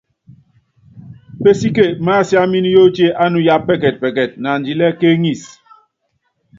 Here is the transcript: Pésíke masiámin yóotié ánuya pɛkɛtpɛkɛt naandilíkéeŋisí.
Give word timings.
Pésíke 1.43 1.85
masiámin 2.05 2.65
yóotié 2.73 3.07
ánuya 3.23 3.55
pɛkɛtpɛkɛt 3.67 4.31
naandilíkéeŋisí. 4.41 5.51